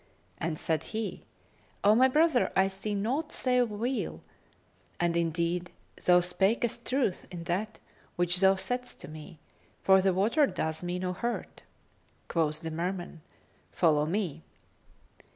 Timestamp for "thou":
6.03-6.19, 8.39-8.55